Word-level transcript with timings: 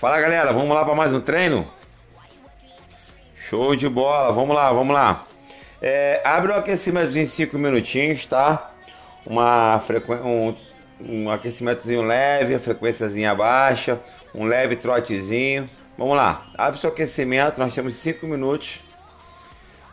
Fala 0.00 0.18
galera, 0.18 0.50
vamos 0.50 0.70
lá 0.70 0.82
para 0.82 0.94
mais 0.94 1.12
um 1.12 1.20
treino? 1.20 1.70
Show 3.36 3.76
de 3.76 3.86
bola, 3.86 4.32
vamos 4.32 4.56
lá, 4.56 4.72
vamos 4.72 4.94
lá. 4.94 5.26
É, 5.82 6.22
abre 6.24 6.52
o 6.52 6.54
aquecimento 6.54 7.14
em 7.18 7.26
5 7.26 7.58
minutinhos, 7.58 8.24
tá? 8.24 8.70
Uma 9.26 9.78
frequ... 9.80 10.14
um, 10.14 10.56
um 11.02 11.30
aquecimentozinho 11.30 12.00
leve, 12.00 12.58
frequênciazinha 12.60 13.34
baixa, 13.34 14.00
um 14.34 14.46
leve 14.46 14.74
trotezinho. 14.74 15.68
Vamos 15.98 16.16
lá, 16.16 16.46
abre 16.56 16.80
seu 16.80 16.88
aquecimento, 16.88 17.58
nós 17.58 17.74
temos 17.74 17.94
5 17.96 18.26
minutos. 18.26 18.80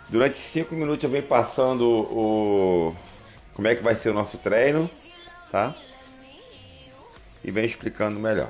Durante 0.08 0.38
5 0.38 0.74
minutos 0.74 1.04
eu 1.04 1.10
venho 1.10 1.24
passando 1.24 1.86
o 1.86 2.96
como 3.54 3.68
é 3.68 3.76
que 3.76 3.84
vai 3.84 3.96
ser 3.96 4.12
o 4.12 4.14
nosso 4.14 4.38
treino, 4.38 4.90
tá? 5.52 5.76
E 7.44 7.52
venho 7.52 7.68
explicando 7.68 8.18
melhor. 8.18 8.50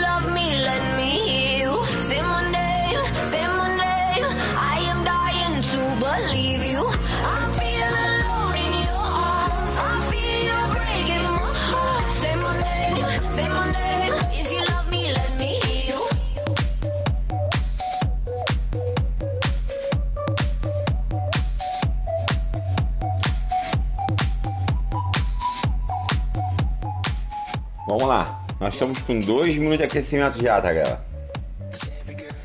Vamos 27.91 28.07
lá. 28.07 28.41
Nós 28.57 28.73
estamos 28.73 28.99
com 28.99 29.19
2 29.19 29.57
minutos 29.57 29.79
de 29.79 29.83
aquecimento 29.83 30.41
já, 30.41 30.61
tá, 30.61 30.71
galera? 30.71 31.05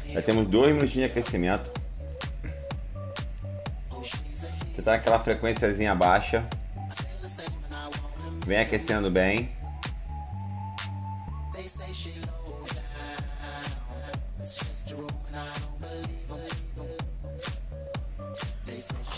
Já 0.08 0.20
temos 0.20 0.48
2 0.48 0.74
minutinhos 0.74 0.92
de 0.92 1.04
aquecimento. 1.04 1.70
Você 3.92 4.82
tá 4.82 4.90
naquela 4.90 5.20
frequênciazinha 5.20 5.94
baixa. 5.94 6.44
Vem 8.44 8.58
aquecendo 8.58 9.08
bem. 9.08 9.48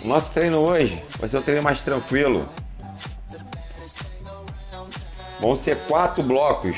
O 0.02 0.06
nosso 0.06 0.30
treino 0.32 0.58
hoje 0.58 1.02
vai 1.18 1.26
ser 1.30 1.38
um 1.38 1.42
treino 1.42 1.62
mais 1.62 1.80
tranquilo. 1.80 2.46
Vão 5.40 5.56
ser 5.56 5.76
quatro 5.86 6.22
blocos 6.22 6.76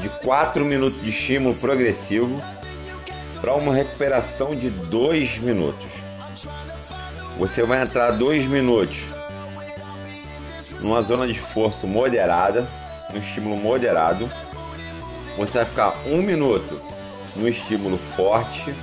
de 0.00 0.08
4 0.20 0.64
minutos 0.64 1.02
de 1.02 1.10
estímulo 1.10 1.54
progressivo 1.54 2.40
para 3.40 3.54
uma 3.54 3.74
recuperação 3.74 4.54
de 4.54 4.70
2 4.70 5.38
minutos. 5.38 5.86
Você 7.38 7.62
vai 7.64 7.82
entrar 7.82 8.12
2 8.12 8.46
minutos 8.46 8.98
numa 10.80 11.02
zona 11.02 11.26
de 11.26 11.32
esforço 11.32 11.86
moderada, 11.86 12.66
no 13.10 13.18
estímulo 13.18 13.56
moderado. 13.56 14.30
Você 15.36 15.58
vai 15.58 15.64
ficar 15.64 15.94
1 16.06 16.14
um 16.14 16.22
minuto 16.22 16.80
no 17.34 17.48
estímulo 17.48 17.98
forte 17.98 18.74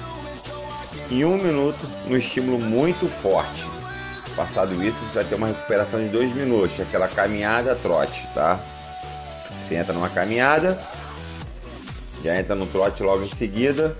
e 1.09 1.23
1 1.23 1.33
um 1.33 1.37
minuto 1.37 1.89
no 2.07 2.17
estímulo 2.17 2.59
muito 2.59 3.07
forte. 3.07 3.65
Passado 4.35 4.83
isso, 4.83 4.97
você 4.97 5.15
vai 5.15 5.23
ter 5.25 5.35
uma 5.35 5.47
recuperação 5.47 5.99
de 5.99 6.09
2 6.09 6.35
minutos, 6.35 6.79
aquela 6.79 7.07
caminhada 7.07 7.75
trote, 7.75 8.27
tá? 8.33 8.59
Você 9.67 9.75
entra 9.75 9.93
numa 9.93 10.09
caminhada, 10.09 10.81
já 12.23 12.39
entra 12.39 12.55
no 12.55 12.65
trote 12.65 13.03
logo 13.03 13.23
em 13.23 13.29
seguida. 13.29 13.95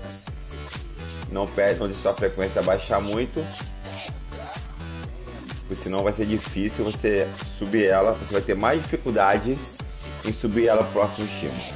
Não 1.32 1.46
perde 1.46 1.84
onde 1.84 1.96
sua 1.96 2.14
frequência 2.14 2.62
baixar 2.62 3.02
muito. 3.02 3.46
Porque 5.68 5.84
senão 5.84 6.04
vai 6.04 6.14
ser 6.14 6.26
difícil 6.26 6.86
você 6.86 7.28
subir 7.58 7.86
ela. 7.86 8.14
Você 8.14 8.34
vai 8.34 8.42
ter 8.42 8.56
mais 8.56 8.82
dificuldade 8.82 9.58
em 10.26 10.34
subir 10.34 10.68
ela 10.68 10.84
pro 10.84 11.02
próximo 11.02 11.26
estímulo. 11.26 11.74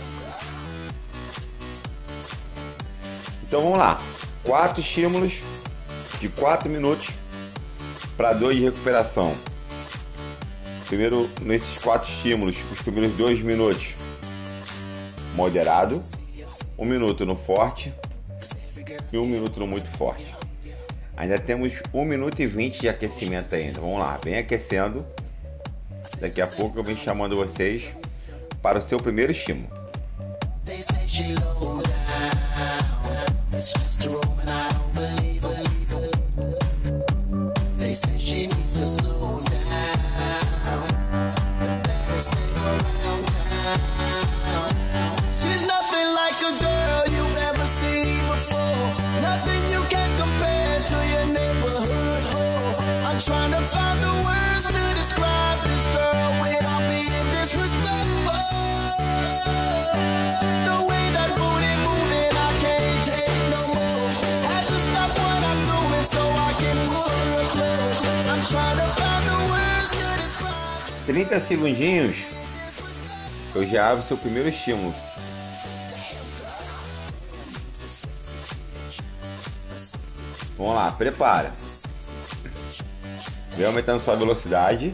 Então 3.44 3.64
vamos 3.64 3.78
lá. 3.78 3.98
Quatro 4.44 4.80
estímulos 4.80 5.34
de 6.20 6.30
4 6.30 6.70
minutos 6.70 7.10
para 8.18 8.34
2 8.34 8.58
de 8.58 8.64
recuperação. 8.64 9.34
Primeiro, 10.88 11.30
nesses 11.44 11.78
quatro 11.78 12.12
estímulos, 12.12 12.56
os 12.72 12.82
primeiros 12.82 13.16
dois 13.16 13.40
minutos, 13.42 13.90
moderado, 15.36 16.00
um 16.78 16.86
minuto 16.86 17.26
no 17.26 17.36
forte 17.36 17.94
e 19.12 19.18
um 19.18 19.26
minuto 19.26 19.60
no 19.60 19.68
muito 19.68 19.90
forte. 19.98 20.26
Ainda 21.16 21.38
temos 21.38 21.74
1 21.94 22.06
minuto 22.06 22.40
e 22.40 22.48
20 22.48 22.82
de 22.82 22.90
aquecimento 22.90 23.54
ainda. 23.54 23.80
Vamos 23.80 24.00
lá, 24.00 24.20
vem 24.24 24.38
aquecendo. 24.38 25.06
Daqui 26.20 26.42
a 26.42 26.48
pouco 26.48 26.80
eu 26.80 26.84
venho 26.84 26.98
chamando 26.98 27.36
vocês 27.36 27.84
para 28.62 28.80
o 28.80 28.82
seu 28.82 28.98
primeiro 28.98 29.32
estímulo. 29.32 29.70
They 30.66 30.82
30 71.18 71.40
segundinhos, 71.40 72.16
eu 73.56 73.68
já 73.68 73.90
abro 73.90 74.06
seu 74.08 74.16
primeiro 74.16 74.50
estímulo. 74.50 74.94
Vamos 80.56 80.76
lá, 80.76 80.92
prepara. 80.92 81.52
Vem 83.56 83.66
aumentando 83.66 84.00
sua 84.00 84.16
velocidade. 84.16 84.94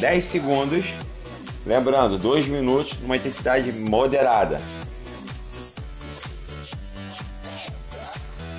Dez 0.00 0.24
segundos. 0.24 0.84
Lembrando, 1.64 2.18
dois 2.18 2.44
minutos 2.48 2.98
numa 3.00 3.16
intensidade 3.16 3.70
moderada. 3.70 4.60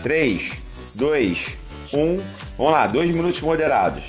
3, 0.04 0.57
2, 0.98 1.48
1. 1.94 2.18
Vamos 2.58 2.74
lá, 2.74 2.88
dois 2.88 3.10
minutos 3.14 3.40
moderados. 3.40 4.04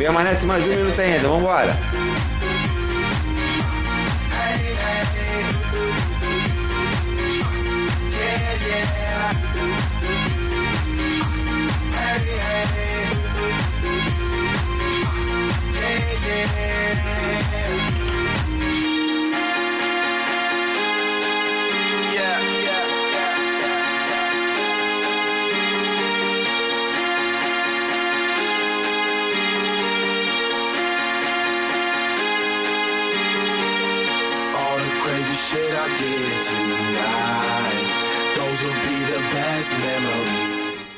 Permanece 0.00 0.46
mais 0.46 0.64
um 0.64 0.68
minuto 0.70 0.98
ainda, 0.98 1.28
vambora. 1.28 1.78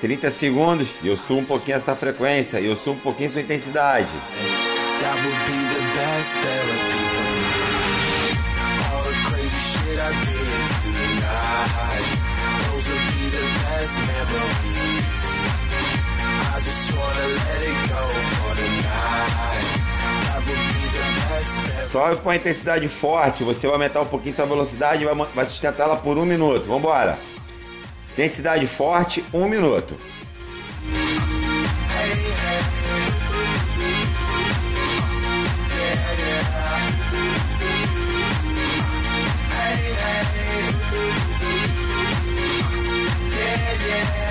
30 0.03 0.33
segundos 0.33 0.89
e 1.01 1.07
eu 1.07 1.17
subo 1.17 1.43
um 1.43 1.45
pouquinho 1.45 1.77
essa 1.77 1.95
frequência 1.95 2.59
e 2.59 2.67
eu 2.67 2.75
subo 2.75 2.99
um 2.99 3.03
pouquinho 3.03 3.31
sua 3.31 3.41
intensidade. 3.41 4.09
Sobe 21.93 22.17
com 22.17 22.31
a 22.31 22.37
intensidade 22.37 22.89
forte, 22.89 23.45
você 23.45 23.69
vai 23.69 23.75
aumentar 23.75 24.01
um 24.01 24.07
pouquinho 24.07 24.35
sua 24.35 24.47
velocidade 24.47 25.05
e 25.05 25.07
vai, 25.07 25.15
vai 25.15 25.47
sustentar 25.47 25.85
ela 25.85 25.97
por 25.97 26.19
um 26.19 26.25
minuto. 26.25 26.67
Vambora. 26.67 27.17
Intensidade 28.13 28.67
forte, 28.67 29.25
um 29.33 29.49
minuto. 29.49 29.97
It's 43.85 44.22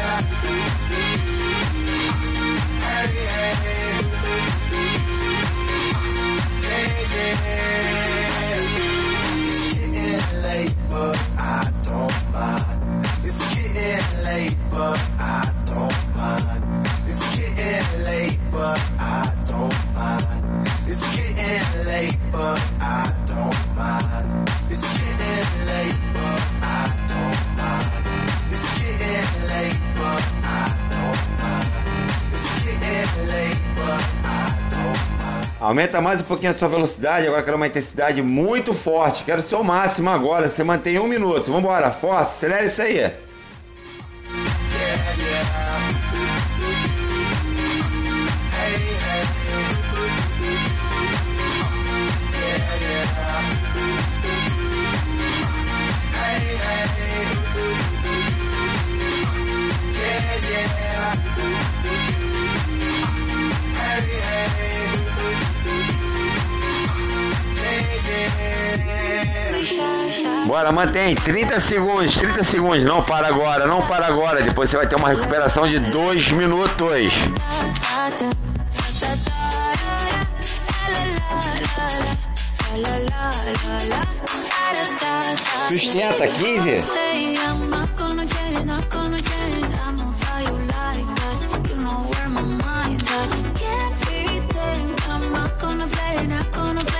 Aumenta 35.59 36.01
mais 36.01 36.21
um 36.21 36.23
pouquinho 36.23 36.51
a 36.51 36.53
sua 36.53 36.67
velocidade, 36.67 37.27
agora 37.27 37.43
quero 37.43 37.57
uma 37.57 37.67
intensidade 37.67 38.21
muito 38.21 38.73
forte. 38.73 39.23
Quero 39.23 39.41
o 39.41 39.43
seu 39.43 39.63
máximo 39.63 40.09
agora, 40.09 40.49
você 40.49 40.63
mantém 40.63 40.97
um 40.97 41.07
minuto. 41.07 41.51
Vambora, 41.51 41.91
força, 41.91 42.31
acelera 42.31 42.65
isso 42.65 42.81
aí. 42.81 43.30
Bora, 70.45 70.71
mantém 70.71 71.15
30 71.15 71.59
segundos, 71.59 72.15
30 72.15 72.43
segundos. 72.43 72.83
Não 72.83 73.01
para 73.03 73.27
agora, 73.27 73.65
não 73.65 73.81
para 73.81 74.07
agora. 74.07 74.41
Depois 74.41 74.69
você 74.69 74.77
vai 74.77 74.87
ter 74.87 74.95
uma 74.95 75.09
recuperação 75.09 75.67
de 75.67 75.79
2 75.79 76.31
minutos. 76.31 77.13
Sustenta, 85.67 86.27
15. 86.27 86.79
Say 86.79 87.35
I'm 87.35 87.69
not 87.69 87.89
gonna 87.97 88.27
change, 88.27 88.65
not 88.65 88.87
gonna 88.89 89.17
change. 89.17 89.71
I 89.71 89.91
know 89.93 90.13
how 90.25 90.39
you 90.39 90.57
like 90.67 91.05
that. 91.15 91.69
You 91.69 91.75
know 91.77 92.09
where 92.11 92.29
my 92.29 92.41
mind's 92.41 93.09
at. 93.09 93.29
Can't 93.55 93.95
be 94.05 94.41
tamed. 94.53 94.99
I'm 95.09 95.31
not 95.31 95.57
gonna 95.59 95.87
play, 95.87 96.27
not 96.27 96.51
gonna 96.51 96.90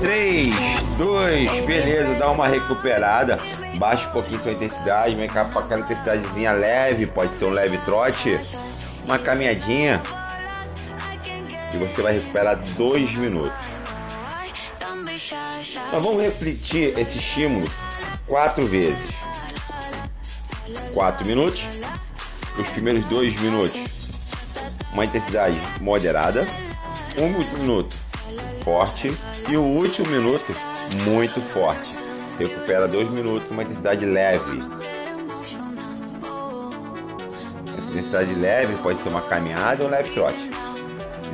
3, 0.00 0.54
2, 0.98 1.64
beleza, 1.64 2.14
dá 2.18 2.30
uma 2.30 2.46
recuperada. 2.46 3.38
Baixa 3.78 4.08
um 4.08 4.12
pouquinho 4.12 4.40
sua 4.42 4.52
intensidade, 4.52 5.14
vem 5.14 5.28
cá 5.28 5.44
com 5.46 5.58
aquela 5.58 5.80
intensidadezinha 5.80 6.52
leve, 6.52 7.06
pode 7.06 7.34
ser 7.34 7.46
um 7.46 7.50
leve 7.50 7.78
trote, 7.78 8.38
uma 9.04 9.18
caminhadinha 9.18 10.00
e 11.74 11.78
você 11.78 12.02
vai 12.02 12.14
recuperar 12.14 12.56
2 12.76 13.14
minutos. 13.14 13.66
Nós 15.92 16.02
vamos 16.02 16.22
refletir 16.22 16.98
esse 16.98 17.18
estímulo 17.18 17.68
quatro 18.26 18.66
vezes. 18.66 19.14
4 20.92 21.26
minutos, 21.26 21.62
os 22.58 22.68
primeiros 22.68 23.04
2 23.06 23.40
minutos, 23.40 23.76
uma 24.92 25.04
intensidade 25.04 25.58
moderada, 25.80 26.46
um 27.18 27.28
minuto 27.58 28.03
forte 28.62 29.12
e 29.48 29.56
o 29.56 29.62
último 29.62 30.08
minuto 30.08 30.52
muito 31.04 31.40
forte. 31.40 31.94
Recupera 32.38 32.88
2 32.88 33.10
minutos 33.10 33.46
com 33.46 33.54
uma 33.54 33.62
intensidade 33.62 34.04
leve. 34.04 34.62
Essa 37.78 37.90
intensidade 37.90 38.34
leve 38.34 38.76
pode 38.82 39.02
ser 39.02 39.08
uma 39.08 39.22
caminhada 39.22 39.82
ou 39.82 39.88
um 39.88 39.92
leve 39.92 40.10
trote. 40.10 40.50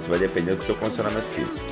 Isso 0.01 0.09
vai 0.09 0.19
depender 0.19 0.55
do 0.55 0.63
seu 0.63 0.75
condicionamento 0.77 1.29
físico. 1.29 1.71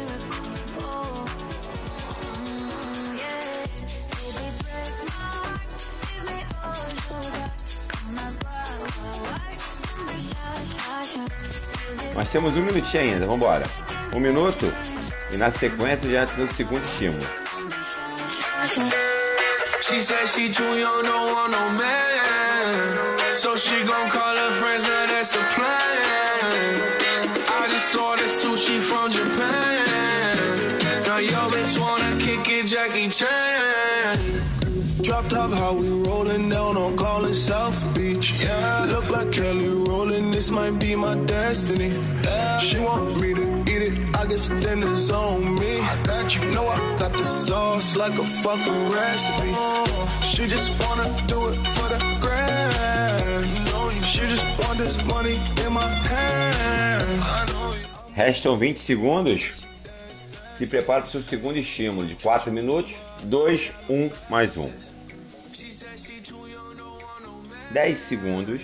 Nós 12.15 12.29
temos 12.31 12.57
um 12.57 12.63
minutinho 12.63 13.03
ainda, 13.03 13.21
vamos 13.21 13.37
embora. 13.37 13.65
Um 14.13 14.19
minuto 14.19 14.73
na 15.39 15.51
sequência 15.53 16.11
já 16.11 16.23
entra 16.23 16.43
o 16.45 16.53
segundo 16.53 16.85
estímulo. 16.85 17.23
She 19.81 20.01
said 20.03 20.27
she 20.27 20.53
too 20.53 20.77
young, 20.77 21.03
don't 21.03 21.33
want 21.33 21.53
no 21.53 21.71
man. 21.71 23.35
So 23.35 23.57
she 23.57 23.85
gon' 23.85 24.11
call 24.11 24.37
her 24.37 24.53
friends, 24.61 24.85
now 24.85 25.07
that's 25.07 25.35
a 25.35 25.43
plan. 25.55 26.93
I 27.49 27.69
just 27.71 27.89
saw 27.93 28.17
the 28.17 28.25
sushi 28.25 28.81
from 28.81 29.11
Japan. 29.11 30.37
Now 31.07 31.19
yo 31.19 31.49
bitch 31.49 31.79
wanna 31.81 32.17
kick 32.19 32.49
it, 32.49 32.67
Jackie 32.67 33.09
Chan. 33.09 34.19
Drop 35.03 35.29
top, 35.29 35.53
how 35.53 35.73
we 35.73 35.89
rollin' 35.89 36.49
down 36.51 36.77
on 36.77 36.97
callin' 36.97 37.33
South 37.33 37.81
Beach. 37.95 38.33
Yeah, 38.43 38.87
look 38.91 39.09
like 39.09 39.31
Kelly 39.33 39.69
rollin', 39.69 40.33
this 40.33 40.51
might 40.51 40.79
be 40.79 40.97
my 40.97 41.15
destiny. 41.15 41.93
She 42.61 42.79
want 42.81 43.19
me 43.21 43.33
to 43.35 43.43
it, 43.43 43.58
I 44.19 44.27
guess 44.27 44.49
dinner's 44.49 45.13
on 45.13 45.55
me. 45.61 45.79
I 45.79 45.97
got 46.03 46.35
you, 46.35 46.45
know 46.47 46.67
I 46.67 46.79
got 46.99 47.17
the 47.17 47.25
sauce 47.25 47.95
like 47.97 48.19
a 48.19 48.25
fucking 48.25 48.91
recipe. 48.91 49.55
She 50.27 50.45
just 50.49 50.71
wanna 50.83 51.05
do 51.29 51.49
it 51.51 51.55
for 51.75 51.89
the 51.89 52.01
grand. 52.21 53.47
She 54.05 54.27
just 54.27 54.45
want 54.59 54.79
this 54.79 54.97
money 55.05 55.37
in 55.65 55.73
my 55.73 55.87
hand. 56.11 57.05
Restam 58.17 58.59
20 58.59 58.81
segundos. 58.81 59.65
Se 60.59 60.67
prepara 60.67 61.03
para 61.03 61.09
o 61.09 61.13
seu 61.13 61.23
segundo 61.23 61.57
estímulo 61.57 62.05
de 62.05 62.17
4 62.17 62.51
minutos. 62.51 62.97
2, 63.23 63.71
1, 63.89 64.11
mais 64.29 64.57
1. 64.57 64.69
10 67.71 67.99
segundos. 67.99 68.63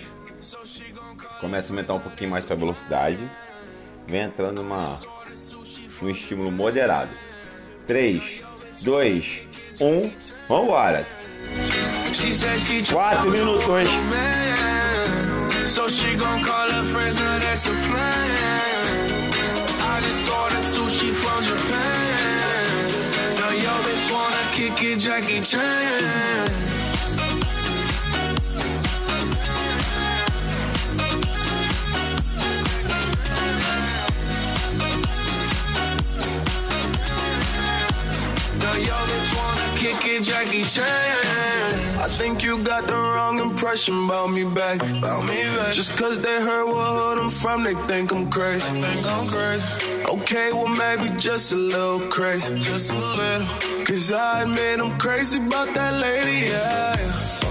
Começa 1.39 1.69
a 1.69 1.71
aumentar 1.71 1.93
um 1.93 1.99
pouquinho 2.01 2.31
mais 2.31 2.43
sua 2.43 2.57
velocidade. 2.57 3.19
Vem 4.07 4.23
entrando 4.23 4.61
numa, 4.61 4.99
num 6.01 6.09
estímulo 6.09 6.51
moderado. 6.51 7.09
3, 7.87 8.43
2, 8.83 9.23
1. 9.79 10.11
Vambora! 10.47 11.05
4 12.13 13.25
minutos. 13.25 13.89
So 15.67 15.89
she 15.89 16.15
gon' 16.15 16.41
call 16.43 16.69
her 16.69 16.83
friends, 16.93 17.17
now 17.17 17.39
that's 17.39 17.67
a 17.67 17.71
plan. 17.71 19.31
I 19.81 20.01
just 20.01 20.29
sushi 20.75 21.11
from 21.11 21.43
Japan. 21.43 22.87
Now 23.35 23.51
yo 23.51 23.73
bitch 23.83 24.11
wanna 24.11 24.43
kick 24.51 24.83
it, 24.83 24.99
Jackie 24.99 25.41
Chan. 25.41 26.74
It, 40.07 40.23
Jackie 40.23 40.63
Chan. 40.63 41.99
I 41.99 42.07
think 42.07 42.43
you 42.43 42.63
got 42.63 42.87
the 42.87 42.93
wrong 42.93 43.39
impression 43.39 44.05
about 44.05 44.31
me 44.31 44.43
back. 44.45 44.81
About 44.81 45.25
me 45.25 45.41
back. 45.57 45.73
Just 45.73 45.97
cause 45.97 46.19
they 46.19 46.41
heard 46.41 46.65
what 46.65 46.87
hood 46.97 47.17
I'm 47.19 47.29
from, 47.29 47.63
they 47.63 47.75
think 47.87 48.11
I'm 48.11 48.29
crazy. 48.29 48.71
They 48.73 48.81
think 48.81 49.05
I'm 49.07 49.27
crazy. 49.27 50.03
Okay, 50.05 50.51
well 50.53 50.67
maybe 50.67 51.15
just 51.17 51.53
a 51.53 51.55
little 51.55 51.99
crazy. 52.09 52.59
Just 52.59 52.91
a 52.91 52.95
little. 52.95 53.85
Cause 53.85 54.11
I 54.11 54.43
admit 54.43 54.79
I'm 54.79 54.97
crazy 54.97 55.39
about 55.39 55.73
that 55.75 55.93
lady, 55.93 56.47
yeah. 56.49 57.44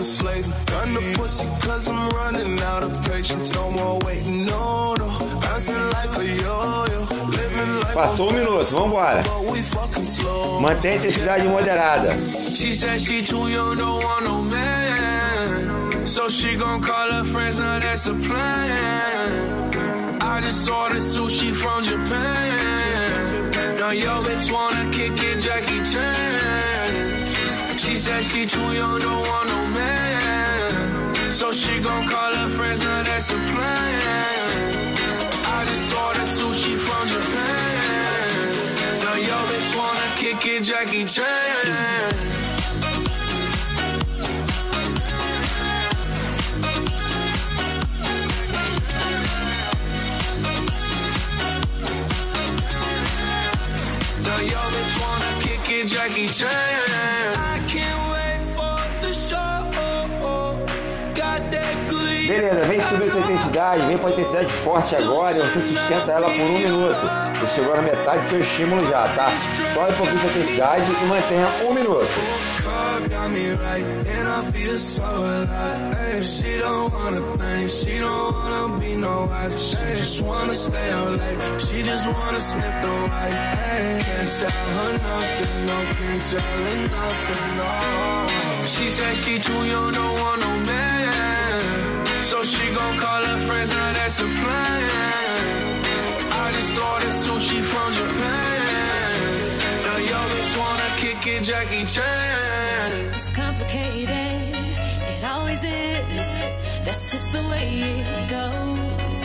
Been 0.00 0.04
slaving. 0.04 0.52
Done 0.66 0.94
the 0.94 1.14
pussy 1.16 1.46
cause 1.66 1.88
I'm 1.88 2.08
running 2.10 2.60
out 2.72 2.82
of 2.84 2.92
patience. 3.10 3.52
No 3.54 3.70
more 3.70 3.98
waiting, 4.04 4.46
no, 4.46 4.94
no. 4.94 5.08
Bouncing 5.40 5.84
like 5.96 6.12
a 6.18 6.24
yo-yo. 6.24 7.00
Living 7.38 7.72
like 7.82 7.94
Passou 7.94 8.28
um 8.28 8.34
minuto, 8.34 8.64
vambora. 8.76 9.22
Mantenha 10.62 10.94
a 10.94 10.98
intensidade 10.98 11.48
moderada. 11.48 12.10
She 12.56 12.72
said 12.74 13.00
she 13.00 13.22
too 13.22 13.48
young, 13.48 13.76
don't 13.76 14.02
want 14.02 14.24
no 14.24 14.42
man. 14.42 16.06
So 16.06 16.28
she 16.28 16.56
gon' 16.56 16.80
call 16.80 17.12
her 17.12 17.24
friends, 17.24 17.58
now 17.58 17.78
that's 17.78 18.06
a 18.06 18.14
plan. 18.14 19.70
I 20.20 20.40
just 20.40 20.68
ordered 20.70 21.02
sushi 21.02 21.52
from 21.54 21.84
Japan. 21.84 23.50
Now 23.78 23.90
yo 23.90 24.22
bitch 24.22 24.50
wanna 24.50 24.90
kick 24.92 25.12
it, 25.22 25.38
Jackie 25.40 25.82
Chan. 25.90 27.78
She 27.78 27.96
said 27.96 28.24
she 28.24 28.46
too 28.46 28.72
young, 28.72 28.98
don't 29.00 29.26
want 29.28 29.48
no 29.48 29.59
man. 29.72 31.32
So 31.32 31.52
she 31.52 31.80
gon' 31.80 32.06
call 32.08 32.32
her 32.34 32.48
friends, 32.56 32.82
now 32.82 33.02
that's 33.02 33.30
a 33.30 33.38
plan. 33.38 34.02
I 35.56 35.64
just 35.66 35.94
ordered 35.98 36.30
sushi 36.38 36.76
from 36.76 37.08
Japan. 37.08 38.50
Now 39.04 39.14
yo 39.14 39.36
bitch 39.50 39.70
wanna 39.78 40.08
kick 40.16 40.46
it, 40.46 40.62
Jackie 40.62 41.04
Chan. 41.04 41.26
Now 54.24 54.40
yo 54.52 54.60
bitch 54.74 54.94
wanna 55.00 55.32
kick 55.44 55.70
it, 55.70 55.86
Jackie 55.88 56.28
Chan. 56.28 56.50
I 57.36 57.60
can't 57.68 58.09
Beleza, 62.30 62.64
vem 62.64 62.80
subir 62.80 63.10
sua 63.10 63.20
intensidade, 63.22 63.86
vem 63.86 63.98
com 63.98 64.06
a 64.06 64.10
intensidade 64.10 64.52
forte 64.62 64.94
agora 64.94 65.36
e 65.36 65.40
você 65.40 65.60
sustenta 65.62 66.12
ela 66.12 66.30
por 66.30 66.40
um 66.40 66.58
minuto. 66.58 67.00
Você 67.40 67.54
chegou 67.56 67.74
na 67.74 67.82
metade 67.82 68.22
do 68.22 68.30
seu 68.30 68.40
estímulo 68.40 68.88
já, 68.88 69.08
tá? 69.08 69.32
Sobe 69.74 69.92
um 69.92 69.96
pouquinho 69.96 70.20
sua 70.20 70.30
intensidade 70.30 70.84
e 70.84 71.06
mantenha 71.06 71.48
um 71.68 71.74
minuto. 71.74 72.06
She 88.66 88.88
said 88.88 89.16
she 89.16 89.38
too 89.38 89.64
young, 89.66 89.92
don't 89.92 90.20
want 90.20 90.40
no 90.40 90.66
man. 90.66 91.29
So 92.30 92.44
she 92.44 92.72
gon' 92.72 92.96
call 92.96 93.24
her 93.24 93.38
friends, 93.48 93.72
now 93.72 93.92
that's 93.92 94.20
a 94.20 94.28
plan. 94.40 94.90
I 96.30 96.52
just 96.54 96.78
ordered 96.78 97.16
sushi 97.24 97.60
from 97.60 97.92
Japan. 97.92 99.14
Now 99.84 99.98
yo 99.98 100.18
bitch 100.30 100.52
wanna 100.62 100.90
kick 101.02 101.26
it, 101.26 101.42
Jackie 101.42 101.84
Chan. 101.86 103.10
It's 103.16 103.30
complicated, 103.30 104.46
it 105.12 105.24
always 105.24 105.58
is. 105.64 106.28
That's 106.84 107.10
just 107.10 107.32
the 107.32 107.42
way 107.50 107.66
it 107.98 108.30
goes. 108.38 109.18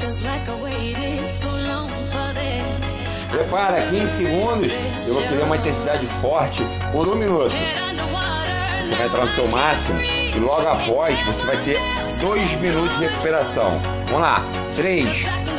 Feels 0.00 0.24
like 0.24 0.48
I 0.48 0.56
waited 0.62 1.26
so 1.26 1.50
long 1.70 1.90
for 2.12 2.28
this. 2.40 2.94
Prepara, 3.30 3.82
15 3.90 4.16
segundos. 4.16 4.72
Eu 5.06 5.14
vou 5.14 5.22
criar 5.22 5.44
uma 5.44 5.56
intensidade 5.58 6.06
forte 6.22 6.62
por 6.92 7.06
um 7.08 7.14
minuto. 7.14 7.50
Você 7.50 8.94
vai 8.94 9.06
entrar 9.06 9.26
no 9.26 9.34
seu 9.34 9.48
máximo 9.48 10.17
e 10.38 10.40
logo 10.40 10.68
após 10.68 11.20
você 11.22 11.46
vai 11.46 11.56
ter 11.64 11.80
dois 12.20 12.60
minutos 12.60 12.96
de 12.96 13.06
recuperação. 13.06 13.70
Vamos 14.06 14.20
lá. 14.20 14.44
3, 14.76 15.04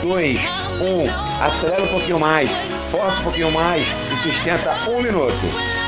2, 0.01 0.39
1. 0.39 1.43
Acelera 1.43 1.83
um 1.83 1.87
pouquinho 1.87 2.19
mais. 2.19 2.49
Força 2.89 3.19
um 3.19 3.23
pouquinho 3.23 3.51
mais 3.51 3.85
e 3.85 4.23
sustenta 4.23 4.73
um 4.89 5.01
minuto. 5.01 5.78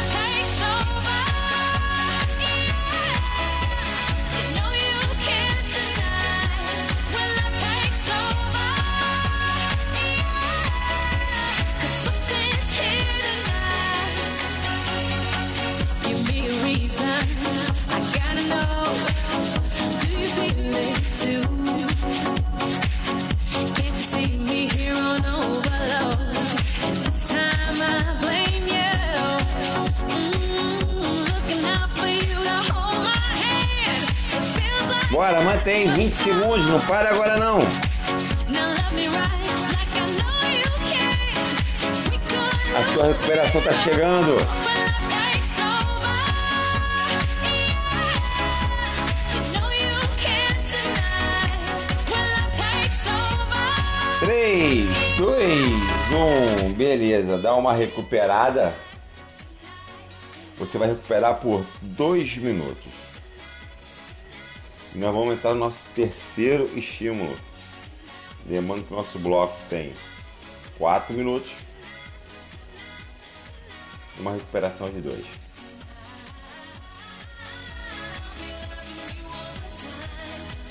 Mantém 35.71 35.93
20 35.93 36.15
segundos. 36.15 36.69
Não 36.69 36.79
para 36.81 37.11
agora 37.11 37.37
não. 37.37 37.59
A 42.75 42.93
sua 42.93 43.07
recuperação 43.07 43.61
está 43.61 43.73
chegando. 43.75 44.35
3, 54.19 54.89
2, 55.17 55.67
1. 56.67 56.73
Beleza, 56.73 57.37
dá 57.37 57.55
uma 57.55 57.73
recuperada. 57.73 58.75
Você 60.57 60.77
vai 60.77 60.89
recuperar 60.89 61.35
por 61.35 61.65
2 61.81 62.37
minutos. 62.37 63.00
Nós 64.93 65.13
vamos 65.13 65.33
entrar 65.33 65.53
no 65.53 65.61
nosso 65.61 65.79
terceiro 65.95 66.65
estímulo. 66.77 67.37
Lembrando 68.45 68.85
que 68.85 68.93
o 68.93 68.97
nosso 68.97 69.17
bloco 69.19 69.57
tem 69.69 69.93
4 70.77 71.13
minutos. 71.13 71.51
Uma 74.19 74.33
recuperação 74.33 74.89
de 74.89 74.99
2. 74.99 75.25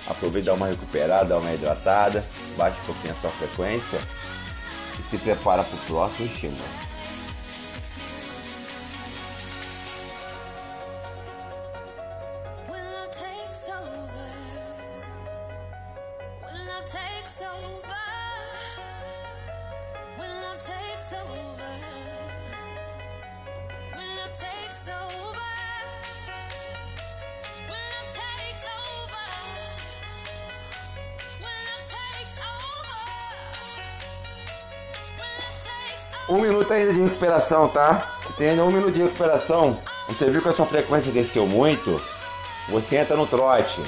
Aproveita, 0.07 0.47
dá 0.47 0.55
uma 0.55 0.67
recuperada, 0.67 1.25
dá 1.25 1.39
uma 1.39 1.55
hidratada, 1.55 2.25
baixa 2.57 2.79
um 2.83 2.85
pouquinho 2.85 3.15
a 3.15 3.21
sua 3.21 3.31
frequência 3.31 3.99
e 4.99 5.03
se 5.11 5.19
prepara 5.19 5.65
para 5.65 5.77
o 5.77 5.81
próximo 5.87 6.27
estímulo. 6.27 6.90
De 37.05 37.09
recuperação, 37.09 37.69
tá? 37.69 38.07
Você 38.23 38.33
tem 38.35 38.51
ainda 38.51 38.65
um 38.65 38.71
minuto 38.71 38.93
de 38.93 39.03
recuperação. 39.03 39.79
Você 40.09 40.27
viu 40.31 40.43
que 40.43 40.49
a 40.49 40.53
sua 40.53 40.67
frequência 40.67 41.11
desceu 41.13 41.47
muito? 41.47 42.01
Você 42.69 42.97
entra 42.97 43.17
no 43.17 43.27
trote. 43.27 43.81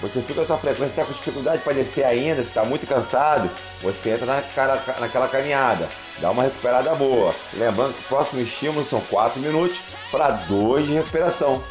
Você 0.00 0.20
fica 0.22 0.34
com 0.36 0.40
a 0.40 0.46
sua 0.46 0.56
frequência, 0.56 0.86
está 0.92 1.04
com 1.04 1.12
dificuldade 1.12 1.62
para 1.62 1.74
descer 1.74 2.04
ainda, 2.04 2.40
está 2.40 2.64
muito 2.64 2.86
cansado, 2.86 3.50
você 3.82 4.12
entra 4.12 4.24
na 4.24 4.40
cara- 4.40 4.82
naquela 4.98 5.28
caminhada, 5.28 5.86
dá 6.20 6.30
uma 6.30 6.42
recuperada 6.44 6.94
boa. 6.94 7.34
Lembrando 7.52 7.92
que 7.92 8.00
o 8.00 8.08
próximo 8.08 8.40
estímulo 8.40 8.82
são 8.86 8.98
4 9.10 9.38
minutos 9.40 9.76
para 10.10 10.30
2 10.30 10.86
de 10.86 10.94
recuperação. 10.94 11.62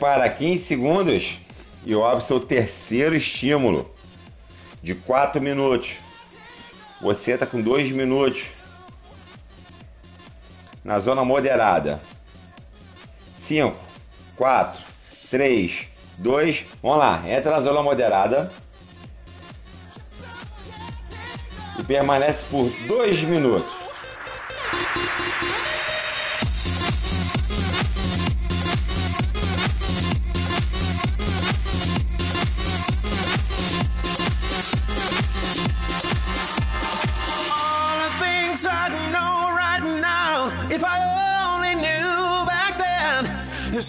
Prepara 0.00 0.30
15 0.30 0.64
segundos 0.64 1.38
e 1.84 1.94
obra 1.94 2.22
seu 2.22 2.40
terceiro 2.40 3.14
estímulo 3.14 3.94
de 4.82 4.94
4 4.94 5.42
minutos. 5.42 5.90
Você 7.02 7.32
está 7.32 7.44
com 7.44 7.60
2 7.60 7.92
minutos 7.92 8.44
na 10.82 10.98
zona 11.00 11.22
moderada. 11.22 12.00
5, 13.46 13.76
4, 14.36 14.82
3, 15.30 15.86
2, 16.16 16.64
vamos 16.82 16.98
lá, 16.98 17.22
entra 17.26 17.50
na 17.50 17.60
zona 17.60 17.82
moderada 17.82 18.50
e 21.78 21.84
permanece 21.84 22.42
por 22.50 22.70
2 22.86 23.22
minutos. 23.24 23.79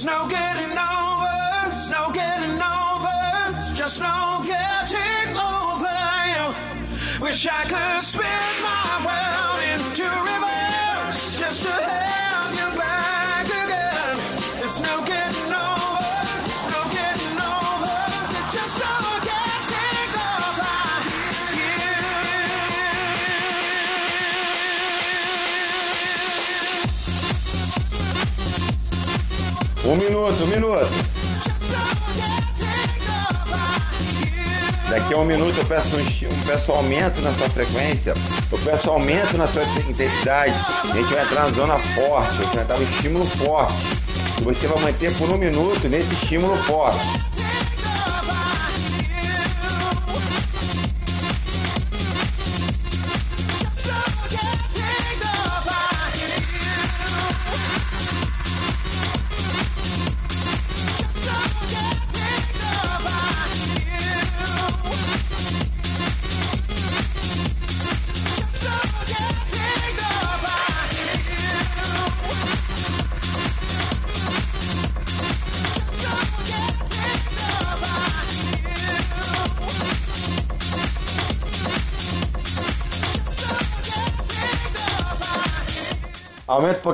There's 0.04 0.18
no 0.18 0.28
getting 0.28 0.78
over, 0.78 1.28
there's 1.70 1.92
no 1.92 2.12
getting 2.12 2.60
over, 2.60 3.60
it's 3.60 3.72
just 3.72 4.02
no 4.02 4.42
getting 4.44 5.38
over 5.38 5.94
you. 6.34 7.22
Wish 7.22 7.48
I 7.48 7.64
could 7.66 8.02
spin 8.02 8.26
my 8.64 9.06
world 9.06 9.62
into 9.74 10.04
reverse 10.04 10.61
Um 29.92 29.98
minuto, 29.98 30.44
um 30.46 30.48
minuto. 30.48 30.90
Daqui 34.90 35.14
a 35.14 35.18
um 35.18 35.26
minuto 35.26 35.58
eu 35.58 35.66
peço 35.66 35.90
um, 35.98 36.00
um 36.00 36.44
peço 36.46 36.72
aumento 36.72 37.20
na 37.20 37.34
sua 37.34 37.50
frequência, 37.50 38.14
eu 38.50 38.58
peço 38.60 38.90
aumento 38.90 39.38
na 39.38 39.46
sua 39.48 39.64
intensidade. 39.90 40.54
A 40.90 40.96
gente 40.96 41.14
vai 41.14 41.24
entrar 41.26 41.42
na 41.42 41.52
zona 41.52 41.78
forte, 41.78 42.30
a 42.30 42.42
gente 42.42 42.56
vai 42.56 42.64
entrar 42.64 42.78
no 42.78 42.84
estímulo 42.84 43.26
forte. 43.26 43.74
E 44.40 44.44
você 44.46 44.66
vai 44.66 44.82
manter 44.82 45.14
por 45.18 45.30
um 45.30 45.38
minuto 45.38 45.90
nesse 45.90 46.14
estímulo 46.14 46.56
forte. 46.64 47.41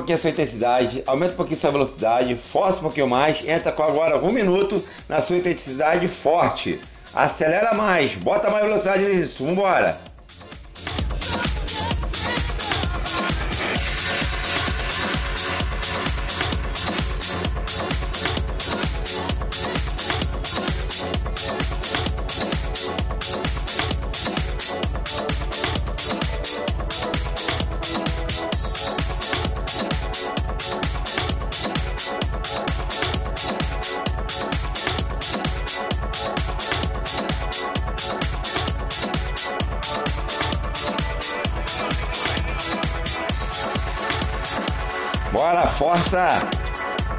Pouquinho 0.08 0.16
a 0.16 0.20
sua 0.20 0.30
intensidade, 0.30 1.02
aumenta 1.06 1.32
um 1.32 1.36
pouquinho 1.36 1.58
a 1.58 1.60
sua 1.60 1.70
velocidade, 1.70 2.34
força 2.36 2.78
um 2.78 2.82
pouquinho 2.82 3.08
mais, 3.08 3.46
entra 3.46 3.72
com 3.72 3.82
agora 3.82 4.16
um 4.18 4.32
minuto 4.32 4.82
na 5.08 5.20
sua 5.20 5.36
intensidade 5.36 6.08
forte. 6.08 6.80
Acelera 7.14 7.74
mais, 7.74 8.14
bota 8.14 8.50
mais 8.50 8.64
velocidade 8.64 9.02
nisso, 9.04 9.44
vambora! 9.44 9.98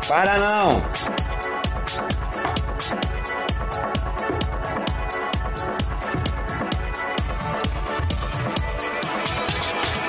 Para 0.07 0.37
não! 0.37 0.83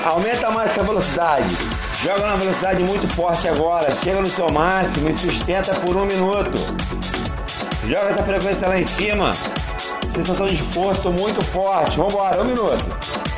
Aumenta 0.03 0.51
mais 0.51 0.71
essa 0.71 0.83
velocidade. 0.83 1.45
Joga 2.03 2.25
uma 2.25 2.35
velocidade 2.35 2.83
muito 2.83 3.07
forte 3.13 3.47
agora. 3.47 3.95
Chega 4.03 4.19
no 4.19 4.27
seu 4.27 4.51
máximo 4.51 5.09
e 5.09 5.17
sustenta 5.17 5.73
por 5.79 5.95
um 5.95 6.03
minuto. 6.05 6.51
Joga 7.87 8.09
essa 8.09 8.23
frequência 8.23 8.67
lá 8.67 8.77
em 8.77 8.87
cima. 8.87 9.31
Sensação 10.13 10.47
de 10.47 10.55
esforço 10.55 11.09
muito 11.11 11.41
forte. 11.45 11.95
Vambora, 11.95 12.41
um 12.41 12.45
minuto. 12.45 13.30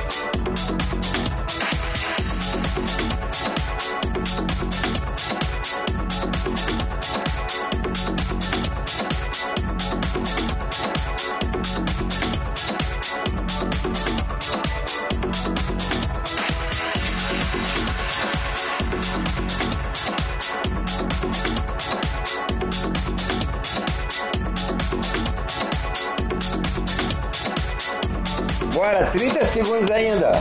Segundos 29.53 29.91
ainda. 29.91 30.31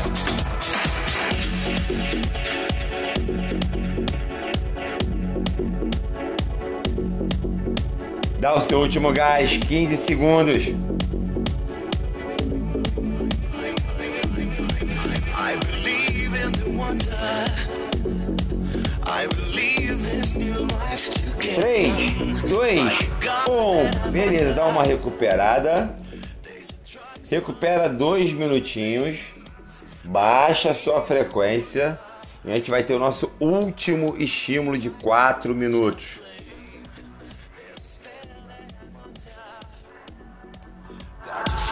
Dá 8.40 8.56
o 8.56 8.60
seu 8.62 8.80
último 8.80 9.12
gás, 9.12 9.50
15 9.58 9.98
segundos. 9.98 10.62
3, 21.54 21.92
2, 22.48 22.80
1. 24.06 24.10
Beleza, 24.10 24.54
dá 24.54 24.64
uma 24.64 24.82
recuperada. 24.82 26.01
Recupera 27.32 27.88
dois 27.88 28.30
minutinhos. 28.30 29.18
Baixa 30.04 30.74
sua 30.74 31.00
frequência. 31.00 31.98
E 32.44 32.50
a 32.50 32.54
gente 32.56 32.70
vai 32.70 32.82
ter 32.82 32.92
o 32.92 32.98
nosso 32.98 33.32
último 33.40 34.14
estímulo 34.18 34.76
de 34.76 34.90
4 34.90 35.54
minutos. 35.54 36.20
Got 41.24 41.62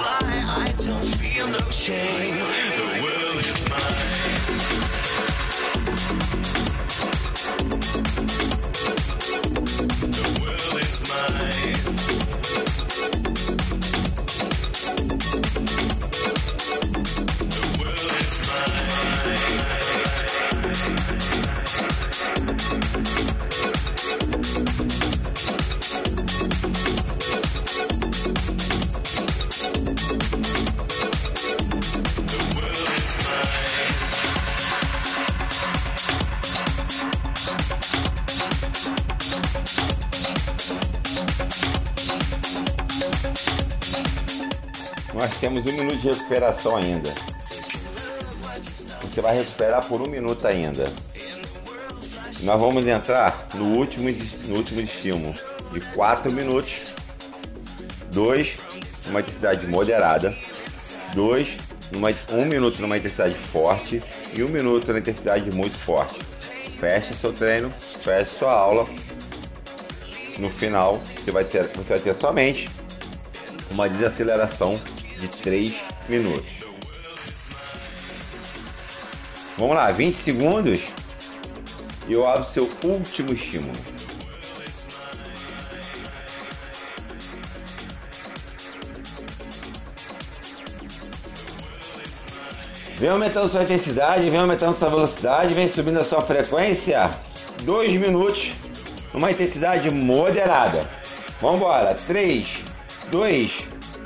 Nós 45.21 45.39
temos 45.39 45.61
um 45.67 45.73
minuto 45.77 45.99
de 45.99 46.09
recuperação 46.09 46.77
ainda. 46.79 47.11
Você 49.03 49.21
vai 49.21 49.37
recuperar 49.37 49.85
por 49.85 50.01
um 50.01 50.11
minuto 50.11 50.47
ainda. 50.47 50.87
Nós 52.41 52.59
vamos 52.59 52.87
entrar 52.87 53.47
no 53.53 53.77
último, 53.77 54.09
no 54.47 54.57
último 54.57 54.81
estímulo 54.81 55.35
de 55.75 55.81
4 55.95 56.33
minutos. 56.33 56.95
2 58.13 58.57
numa 59.09 59.21
intensidade 59.21 59.67
moderada. 59.67 60.35
2 61.15 61.49
numa, 61.93 62.09
1 62.33 62.47
minuto 62.47 62.81
numa 62.81 62.97
intensidade 62.97 63.35
forte 63.35 64.03
e 64.33 64.43
1 64.43 64.49
minuto 64.49 64.91
na 64.91 65.01
intensidade 65.01 65.55
muito 65.55 65.77
forte. 65.77 66.19
Fecha 66.81 67.13
seu 67.13 67.31
treino, 67.31 67.71
fecha 67.71 68.39
sua 68.39 68.53
aula. 68.55 68.89
No 70.39 70.49
final, 70.49 70.99
você 71.15 71.31
vai 71.31 71.45
ter, 71.45 71.69
você 71.77 71.91
vai 71.91 71.99
ter 71.99 72.15
somente 72.15 72.71
uma 73.71 73.87
desaceleração 73.87 74.81
de 75.21 75.29
3 75.29 75.75
minutos. 76.09 76.51
Vamos 79.59 79.77
lá, 79.77 79.93
20 79.93 80.17
segundos 80.17 80.81
e 82.09 82.13
eu 82.13 82.27
abro 82.27 82.49
seu 82.49 82.69
último 82.83 83.33
estímulo. 83.33 83.79
Vem 92.97 93.09
aumentando 93.09 93.51
sua 93.51 93.63
intensidade, 93.63 94.29
vem 94.29 94.41
aumentando 94.41 94.79
sua 94.79 94.91
velocidade, 94.91 95.55
vem 95.55 95.73
subindo 95.73 96.01
a 96.01 96.05
sua 96.05 96.21
frequência. 96.21 97.11
2 97.63 97.93
minutos, 97.93 98.51
numa 99.15 99.31
intensidade 99.31 99.91
moderada. 99.91 100.89
Vamos 101.41 101.57
embora. 101.57 101.95
3, 101.95 102.49
2, 103.11 103.53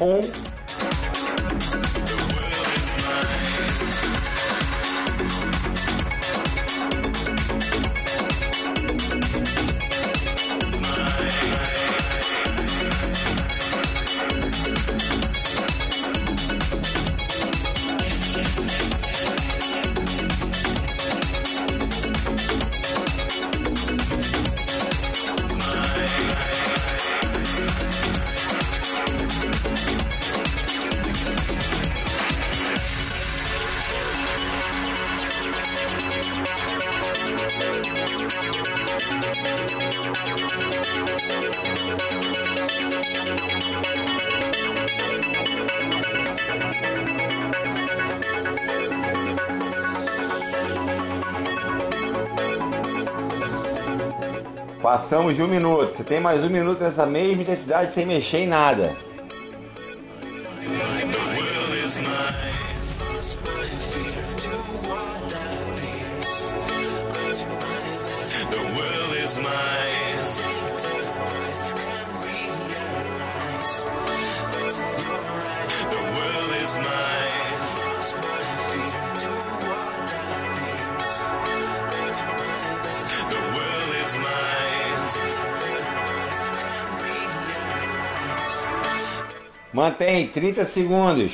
1. 0.01 0.54
Passamos 54.85 55.35
de 55.35 55.43
um 55.43 55.49
minuto. 55.49 55.97
Você 55.97 56.05
tem 56.05 56.21
mais 56.21 56.45
um 56.45 56.51
minuto 56.51 56.85
nessa 56.85 57.07
mesma 57.07 57.41
intensidade 57.41 57.91
sem 57.93 58.05
mexer 58.05 58.41
em 58.41 58.47
nada. 58.47 58.93
Mantém 89.85 90.27
30 90.29 90.65
segundos. 90.65 91.33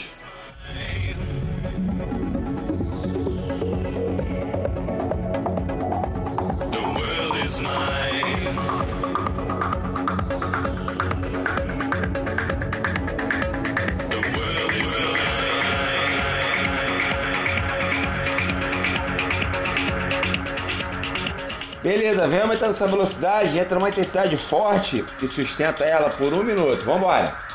Beleza, 21.84 22.26
vem 22.26 22.40
aumentando 22.40 22.76
sua 22.76 22.88
velocidade, 22.88 23.56
entra 23.56 23.76
numa 23.76 23.90
intensidade 23.90 24.36
forte 24.36 25.04
e 25.22 25.28
sustenta 25.28 25.84
ela 25.84 26.10
por 26.10 26.32
um 26.34 26.42
minuto. 26.42 26.84
Vambora. 26.84 27.49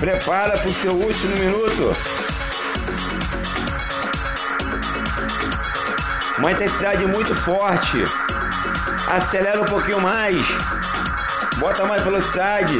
Prepara 0.00 0.58
para 0.58 0.68
o 0.68 0.72
seu 0.74 0.92
último 0.92 1.36
minuto. 1.36 1.96
Uma 6.38 6.52
intensidade 6.52 7.06
muito 7.06 7.34
forte. 7.34 8.04
Acelera 9.08 9.60
um 9.60 9.64
pouquinho 9.64 10.00
mais. 10.00 10.40
Bota 11.58 11.86
mais 11.86 12.02
velocidade. 12.02 12.78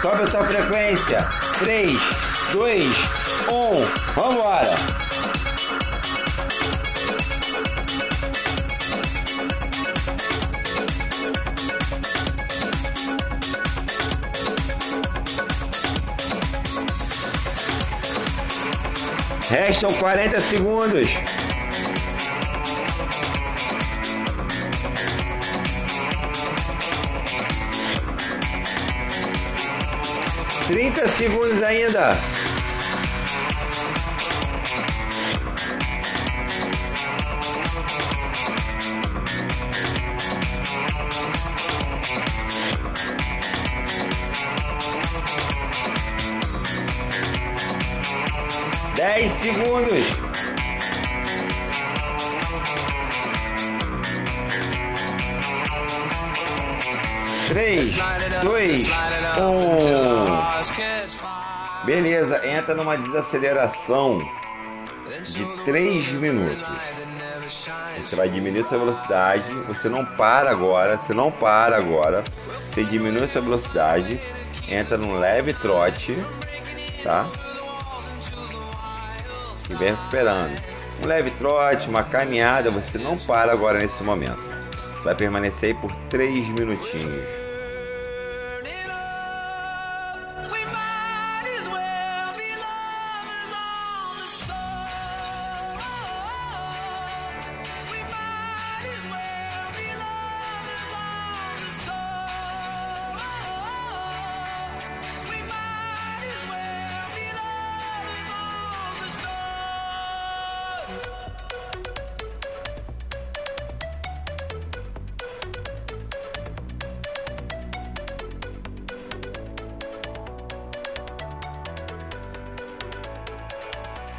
Sobe 0.00 0.22
a 0.22 0.26
sua 0.26 0.44
frequência. 0.44 1.28
3, 1.58 1.98
2, 2.52 2.86
1. 2.86 4.14
Vamos 4.14 4.99
Restam 19.50 19.92
40 19.92 20.40
segundos. 20.42 21.08
Trinta 30.68 31.08
segundos 31.08 31.60
ainda. 31.64 32.16
Dez 49.20 49.32
segundos. 49.32 50.06
Três, 57.48 57.92
dois, 58.40 58.86
um. 59.38 59.76
Beleza, 61.84 62.48
entra 62.48 62.74
numa 62.74 62.96
desaceleração 62.96 64.16
de 65.22 65.44
3 65.66 66.12
minutos. 66.12 66.64
Você 67.98 68.16
vai 68.16 68.30
diminuir 68.30 68.66
sua 68.70 68.78
velocidade, 68.78 69.52
você 69.68 69.90
não 69.90 70.02
para 70.02 70.50
agora, 70.50 70.96
você 70.96 71.12
não 71.12 71.30
para 71.30 71.76
agora, 71.76 72.24
você 72.72 72.84
diminui 72.84 73.28
sua 73.28 73.42
velocidade, 73.42 74.18
entra 74.66 74.96
num 74.96 75.18
leve 75.18 75.52
trote, 75.52 76.16
tá? 77.04 77.28
E 79.70 79.74
vem 79.74 79.90
recuperando. 79.90 80.60
Um 81.02 81.06
leve 81.06 81.30
trote, 81.30 81.88
uma 81.88 82.02
caminhada, 82.02 82.70
você 82.70 82.98
não 82.98 83.16
para 83.16 83.52
agora 83.52 83.78
nesse 83.78 84.02
momento. 84.02 84.38
Vai 85.02 85.14
permanecer 85.14 85.70
aí 85.70 85.74
por 85.74 85.94
3 86.10 86.48
minutinhos. 86.48 87.39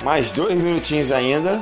Mais 0.04 0.32
dois 0.32 0.56
minutinhos 0.56 1.12
ainda. 1.12 1.60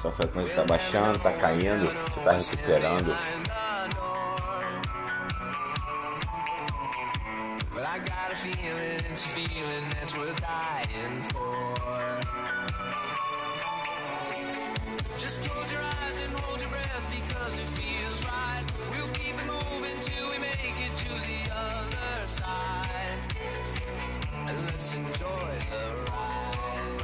Sua 0.00 0.10
frequência 0.12 0.50
está 0.50 0.64
baixando, 0.64 1.16
está 1.18 1.32
caindo, 1.32 1.86
está 2.16 2.32
recuperando. 2.32 3.39
Just 15.20 15.42
close 15.42 15.70
your 15.70 15.82
eyes 15.82 16.24
and 16.24 16.32
hold 16.32 16.58
your 16.62 16.70
breath 16.70 17.06
because 17.12 17.52
it 17.60 17.68
feels 17.76 18.24
right. 18.24 18.64
We'll 18.90 19.12
keep 19.12 19.34
it 19.36 19.44
moving 19.44 20.00
till 20.00 20.30
we 20.30 20.38
make 20.38 20.80
it 20.80 20.96
to 20.96 21.12
the 21.12 21.52
other 21.52 22.26
side. 22.26 23.18
And 24.48 24.56
let's 24.64 24.96
enjoy 24.96 25.52
the 25.72 25.84
ride. 26.08 26.96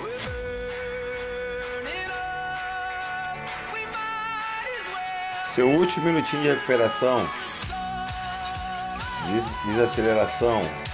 We're 0.00 0.20
burning 1.84 2.10
up. 2.16 3.36
We 3.74 3.84
might 3.92 4.72
as 4.80 4.86
well. 4.88 5.54
Seu 5.54 5.68
último 5.68 6.06
minutinho 6.06 6.42
de 6.44 6.48
recuperação. 6.48 7.28
desaceleração. 9.66 10.87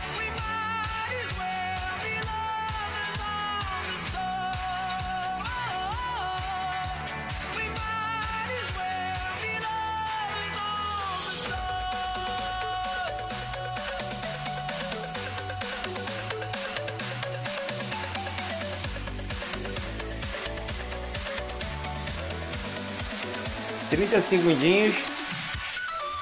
Segundinhos 24.37 24.97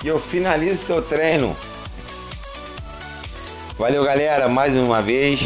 e 0.04 0.08
eu 0.08 0.20
finalizo 0.20 0.84
seu 0.84 1.00
treino. 1.00 1.56
Valeu, 3.78 4.04
galera, 4.04 4.48
mais 4.48 4.74
uma 4.74 5.00
vez. 5.00 5.40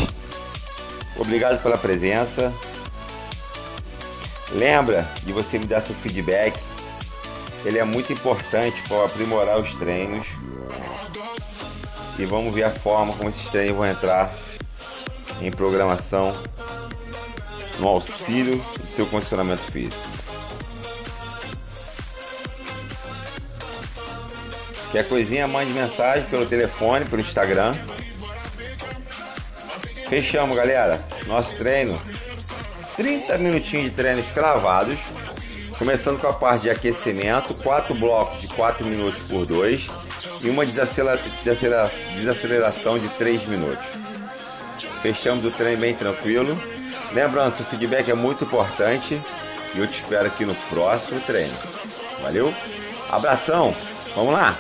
Obrigado 1.17 1.63
pela 1.63 1.79
presença. 1.79 2.53
Lembra 4.53 5.09
de 5.23 5.33
você 5.33 5.59
me 5.59 5.67
dar 5.67 5.81
seu 5.81 5.95
feedback. 5.97 6.59
Ele 7.65 7.79
é 7.79 7.85
muito 7.85 8.13
importante 8.13 8.77
para 8.89 9.05
aprimorar 9.05 9.61
os 9.61 9.73
treinos. 9.77 10.27
E 12.19 12.25
vamos 12.25 12.53
ver 12.53 12.65
a 12.65 12.71
forma 12.71 13.13
como 13.13 13.31
esses 13.31 13.49
treinos 13.51 13.77
vão 13.77 13.87
entrar 13.87 14.35
em 15.41 15.51
programação 15.51 16.33
no 17.79 17.89
auxílio 17.89 18.57
do 18.57 18.87
seu 18.97 19.07
condicionamento 19.07 19.63
físico. 19.71 20.16
Quer 24.97 25.07
coisinha, 25.09 25.47
mande 25.47 25.75
mensagem 25.75 26.25
pelo 26.31 26.47
telefone, 26.47 27.05
pelo 27.05 27.21
Instagram. 27.21 27.75
Fechamos, 30.09 30.57
galera. 30.57 31.05
Nosso 31.27 31.55
treino. 31.59 32.01
30 32.97 33.37
minutinhos 33.37 33.91
de 33.91 33.91
treinos 33.91 34.25
cravados. 34.29 34.99
Começando 35.79 36.19
com 36.19 36.29
a 36.29 36.33
parte 36.33 36.63
de 36.63 36.71
aquecimento, 36.71 37.53
quatro 37.63 37.95
blocos 37.97 38.41
de 38.41 38.49
4 38.49 38.87
minutos 38.87 39.31
por 39.31 39.45
2 39.45 39.87
e 40.43 40.49
uma 40.49 40.65
desacelera 40.65 41.21
desacelera 41.45 41.93
desaceleração 42.17 42.99
de 42.99 43.07
3 43.19 43.51
minutos. 43.51 43.85
Fechamos 45.03 45.45
o 45.45 45.51
treino 45.51 45.79
bem 45.79 45.95
tranquilo. 45.95 46.59
Lembrando, 47.13 47.53
o 47.53 47.65
feedback 47.65 48.11
é 48.11 48.15
muito 48.15 48.45
importante 48.45 49.21
e 49.75 49.79
eu 49.79 49.87
te 49.87 50.01
espero 50.01 50.27
aqui 50.27 50.47
no 50.47 50.55
próximo 50.71 51.21
treino. 51.21 51.53
Valeu? 52.23 52.51
Abração, 53.11 53.77
vamos 54.15 54.33
lá! 54.33 54.57